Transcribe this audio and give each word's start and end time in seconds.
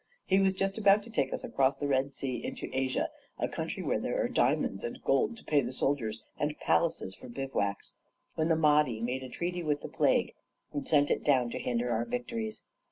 He 0.25 0.39
was 0.39 0.53
just 0.53 0.79
about 0.79 1.03
to 1.03 1.11
take 1.11 1.31
us 1.31 1.43
across 1.43 1.77
the 1.77 1.87
Red 1.87 2.11
Sea 2.11 2.43
into 2.43 2.71
Asia, 2.75 3.09
a 3.37 3.47
country 3.47 3.83
where 3.83 3.99
there 3.99 4.19
are 4.19 4.27
diamonds 4.27 4.83
and 4.83 4.99
gold 5.03 5.37
to 5.37 5.43
pay 5.43 5.61
the 5.61 5.71
soldiers 5.71 6.23
and 6.39 6.57
palaces 6.57 7.13
for 7.13 7.29
bivouacs, 7.29 7.93
when 8.33 8.49
the 8.49 8.55
Mahdi 8.55 8.99
made 8.99 9.21
a 9.21 9.29
treaty 9.29 9.61
with 9.61 9.81
the 9.81 9.87
plague, 9.89 10.33
and 10.73 10.87
sent 10.87 11.11
it 11.11 11.23
down 11.23 11.51
to 11.51 11.59
hinder 11.59 11.91
our 11.91 12.05
victories. 12.05 12.63